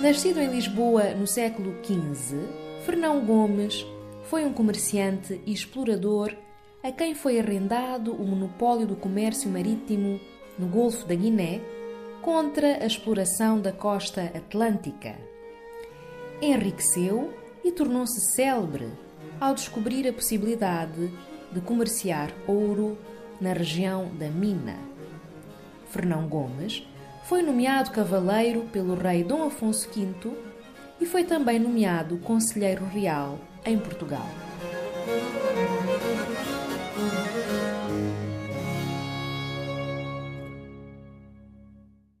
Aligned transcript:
Nascido 0.00 0.40
em 0.40 0.50
Lisboa 0.50 1.14
no 1.14 1.26
século 1.26 1.74
XV, 1.82 2.36
Fernão 2.84 3.24
Gomes 3.24 3.86
foi 4.24 4.44
um 4.44 4.52
comerciante 4.52 5.40
e 5.46 5.54
explorador 5.54 6.36
a 6.82 6.92
quem 6.92 7.14
foi 7.14 7.40
arrendado 7.40 8.12
o 8.12 8.22
monopólio 8.22 8.86
do 8.86 8.94
comércio 8.94 9.48
marítimo 9.48 10.20
no 10.58 10.66
Golfo 10.66 11.06
da 11.06 11.14
Guiné 11.14 11.62
contra 12.20 12.84
a 12.84 12.86
exploração 12.86 13.58
da 13.58 13.72
costa 13.72 14.20
atlântica. 14.34 15.16
Enriqueceu 16.42 17.32
e 17.64 17.72
tornou-se 17.72 18.20
célebre 18.34 18.92
ao 19.40 19.54
descobrir 19.54 20.06
a 20.06 20.12
possibilidade 20.12 21.10
de 21.50 21.60
comerciar 21.62 22.30
ouro 22.46 22.98
na 23.40 23.54
região 23.54 24.10
da 24.18 24.28
Mina. 24.28 24.76
Fernão 25.88 26.28
Gomes 26.28 26.86
foi 27.28 27.42
nomeado 27.42 27.90
cavaleiro 27.90 28.62
pelo 28.72 28.94
rei 28.94 29.24
Dom 29.24 29.48
Afonso 29.48 29.88
V 29.92 30.32
e 31.00 31.06
foi 31.06 31.24
também 31.24 31.58
nomeado 31.58 32.18
conselheiro 32.18 32.84
real 32.84 33.40
em 33.64 33.76
Portugal. 33.76 34.26